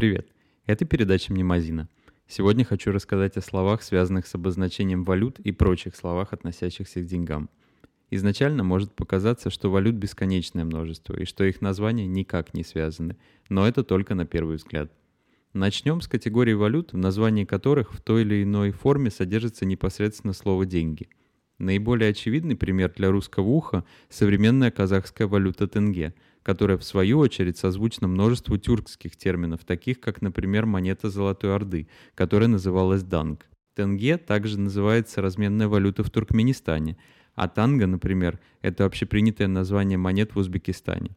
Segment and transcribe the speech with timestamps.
[0.00, 0.32] Привет!
[0.64, 1.86] Это передача «Мнемозина».
[2.26, 7.50] Сегодня хочу рассказать о словах, связанных с обозначением валют и прочих словах, относящихся к деньгам.
[8.08, 13.18] Изначально может показаться, что валют бесконечное множество и что их названия никак не связаны,
[13.50, 14.90] но это только на первый взгляд.
[15.52, 20.64] Начнем с категории валют, в названии которых в той или иной форме содержится непосредственно слово
[20.64, 21.10] «деньги».
[21.60, 28.08] Наиболее очевидный пример для русского уха– современная казахская валюта тенге– которая в свою очередь созвучна
[28.08, 33.46] множеству тюркских терминов, таких как, например, монета Золотой Орды, которая называлась данг.
[33.74, 36.96] Тенге также называется разменная валюта в Туркменистане,
[37.34, 41.10] а танга, например, это общепринятое название монет в Узбекистане.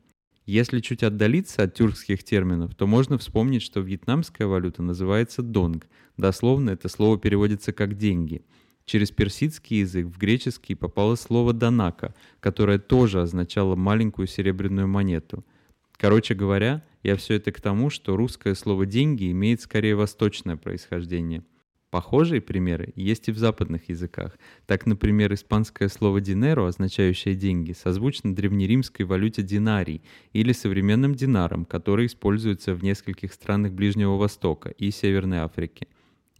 [0.46, 5.88] Если чуть отдалиться от тюркских терминов, то можно вспомнить, что вьетнамская валюта называется донг.
[6.18, 8.44] Дословно это слово переводится как «деньги».
[8.86, 15.46] Через персидский язык в греческий попало слово «донака», которое тоже означало маленькую серебряную монету.
[15.94, 21.44] Короче говоря, я все это к тому, что русское слово «деньги» имеет скорее восточное происхождение.
[21.92, 24.38] Похожие примеры есть и в западных языках.
[24.66, 30.02] Так, например, испанское слово «динеро», означающее «деньги», созвучно древнеримской валюте динарий
[30.34, 35.88] или современным динарам, который используется в нескольких странах Ближнего Востока и Северной Африки.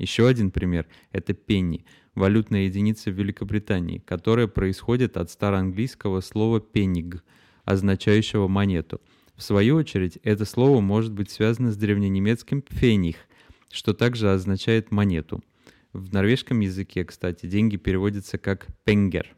[0.04, 7.24] Еще один пример– это пенни– валютная единица в Великобритании, которая происходит от староанглийского слова «пенниг»,
[7.64, 9.00] означающего монету.
[9.38, 13.16] В свою очередь, это слово может быть связано с древненемецким «пфених»,
[13.72, 15.42] что также означает монету.
[15.94, 19.34] В норвежском языке, кстати, деньги переводятся как «пенгер».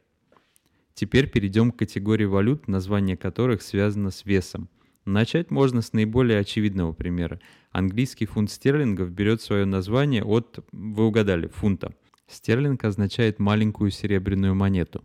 [0.95, 4.67] Теперь перейдем к категории валют, название которых связано с весом.
[5.05, 7.39] Начать можно с наиболее очевидного примера.
[7.71, 11.93] Английский фунт стерлингов берет свое название от, вы угадали, фунта–
[12.27, 15.03] Стерлинг означает маленькую серебряную монету.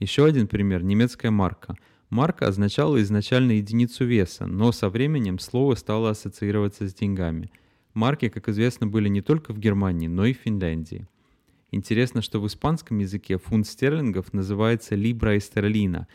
[0.00, 1.76] Еще один пример– немецкая марка.
[2.10, 7.50] Марка означала изначально единицу веса, но со временем слово стало ассоциироваться с деньгами.
[7.94, 11.06] Марки, как известно, были не только в Германии, но и в Финляндии.
[11.70, 16.08] Интересно, что в испанском языке фунт стерлингов называется либра эстерлина,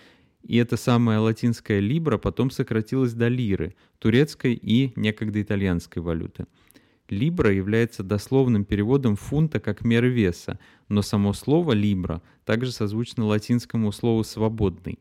[0.44, 6.46] и эта самая латинская либра потом сократилась до лиры, турецкой и некогда итальянской валюты.
[7.09, 10.59] Либра является дословным переводом фунта как меры веса,
[10.90, 15.00] но само слово «либра» также созвучно латинскому слову «свободный».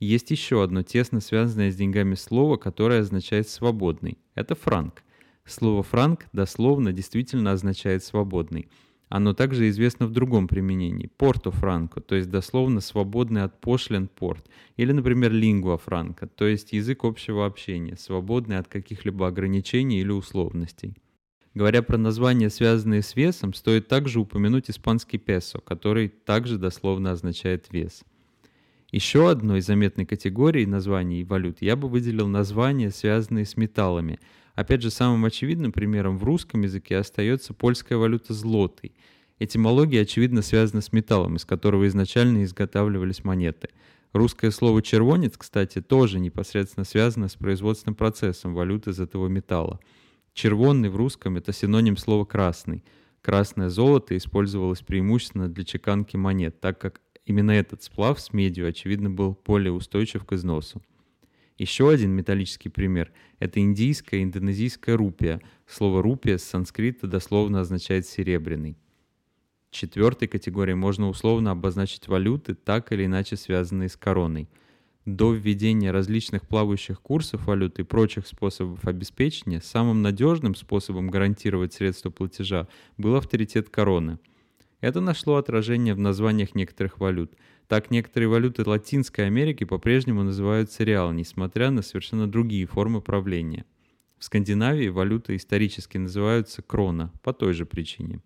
[0.00, 4.18] Есть еще одно тесно связанное с деньгами слово, которое означает «свободный».
[4.34, 5.02] Это франк.
[5.44, 8.68] Слово «франк» дословно действительно означает «свободный».
[9.14, 14.48] Оно также известно в другом применении– порто франко, то есть дословно свободный от пошлин порт,
[14.78, 20.96] или, например, лингва франка, то есть язык общего общения, свободный от каких-либо ограничений или условностей.
[21.52, 27.66] Говоря про названия, связанные с весом, стоит также упомянуть испанский песо, который также дословно означает
[27.70, 28.04] вес.
[28.92, 34.20] Еще одной заметной категорией названий валют я бы выделил названия, связанные с металлами.
[34.54, 38.94] Опять же, самым очевидным примером в русском языке остается польская валюта злотый.
[39.38, 43.70] Этимология, очевидно, связана с металлом, из которого изначально изготавливались монеты.
[44.12, 49.80] Русское слово «червонец», кстати, тоже непосредственно связано с производственным процессом валюты из этого металла.
[50.34, 52.84] Червонный в русском– это синоним слова «красный».
[53.22, 59.10] Красное золото использовалось преимущественно для чеканки монет, так как именно этот сплав с медью, очевидно,
[59.10, 60.82] был более устойчив к износу.
[61.58, 65.40] Еще один металлический пример– это индийская и индонезийская рупия.
[65.66, 68.76] Слово «рупия» с санскрита дословно означает «серебряный».
[69.70, 74.48] Четвертой категорией можно условно обозначить валюты, так или иначе связанные с короной–
[75.04, 82.10] до введения различных плавающих курсов валют и прочих способов обеспечения, самым надежным способом гарантировать средства
[82.10, 82.68] платежа
[82.98, 84.18] был авторитет короны.
[84.82, 87.32] Это нашло отражение в названиях некоторых валют.
[87.68, 93.64] Так некоторые валюты Латинской Америки по-прежнему называются реал, несмотря на совершенно другие формы правления.
[94.18, 98.20] В Скандинавии валюты исторически называются крона по той же причине.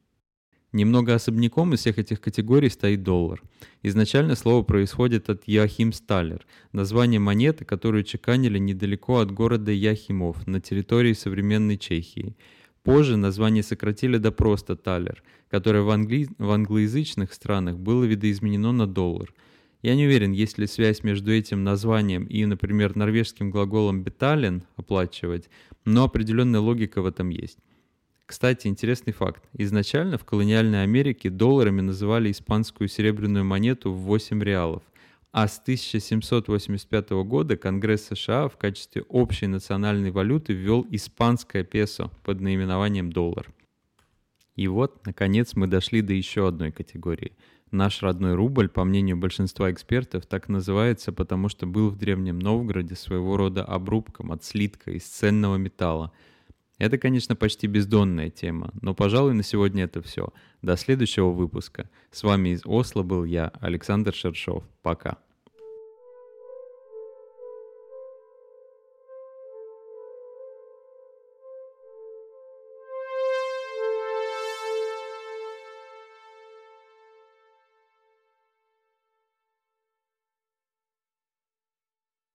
[0.73, 3.43] Немного особняком из всех этих категорий стоит доллар.
[3.83, 10.61] Изначально слово происходит от Яхим Сталлер, название монеты, которую чеканили недалеко от города Яхимов на
[10.61, 12.35] территории современной Чехии.
[12.87, 16.29] Позже название сократили до просто Талер, которое в, англи...
[16.39, 19.35] в англоязычных странах было видоизменено на доллар.
[19.83, 25.51] Я не уверен, есть ли связь между этим названием и, например, норвежским глаголом «бетален»– «оплачивать»,
[25.85, 27.59] но определенная логика в этом есть.
[28.25, 29.43] Кстати, интересный факт.
[29.55, 34.85] Изначально в колониальной Америке долларами называли испанскую серебряную монету в 8 реалов,
[35.37, 42.41] а с 1785 года Конгресс США в качестве общей национальной валюты ввел испанское песо под
[42.41, 43.53] наименованием доллар.
[44.55, 47.37] И вот, наконец, мы дошли до еще одной категории.
[47.71, 52.95] Наш родной рубль, по мнению большинства экспертов, так называется, потому что был в Древнем Новгороде
[52.95, 56.13] своего рода обрубком от слитка из ценного металла–
[56.79, 60.29] Это, конечно, почти бездонная тема, но, пожалуй, на сегодня это все.
[60.61, 61.89] До следующего выпуска.
[62.11, 64.63] С вами из Осло был я, Александр Шершов.
[64.83, 65.17] Пока.